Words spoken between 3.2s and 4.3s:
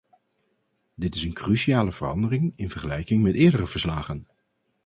met eerdere verslagen.